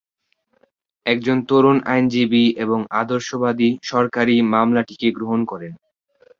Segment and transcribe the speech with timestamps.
[1.05, 5.73] একজন তরুণ আইনজীবী এবং আদর্শবাদী সহকারী মামলাটি গ্রহণ করেন।